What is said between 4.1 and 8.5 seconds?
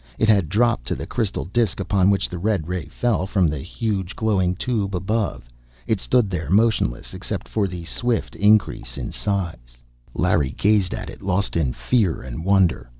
glowing tube above. It stood there, motionless except for the swift